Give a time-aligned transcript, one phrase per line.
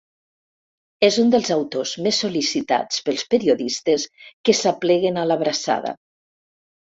[1.07, 4.07] És un dels autors més sol·licitats pels periodistes
[4.49, 5.95] que s'apleguen a l'Abraçada.